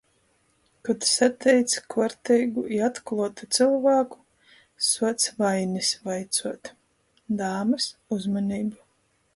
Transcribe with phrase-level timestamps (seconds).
[0.87, 4.19] Kod sateic kuorteigu i atkluotu cylvāku,
[4.89, 6.75] suoc vainis vaicuot...
[7.45, 8.85] Dāmys, uzmaneibu!